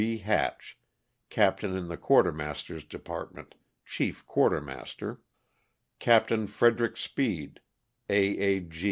B. 0.01 0.17
Hatch, 0.17 0.79
captain 1.29 1.77
in 1.77 1.87
the 1.87 1.95
quartermaster's 1.95 2.83
department, 2.83 3.53
chief 3.85 4.21
* 4.21 4.25
quarter 4.25 4.59
master; 4.59 5.21
Capt. 5.99 6.31
Frederic 6.49 6.97
Speed, 6.97 7.59
A. 8.09 8.27
A. 8.57 8.67